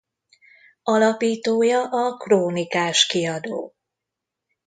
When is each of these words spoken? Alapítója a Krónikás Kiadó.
Alapítója 0.83 1.89
a 1.89 2.17
Krónikás 2.17 3.05
Kiadó. 3.07 3.75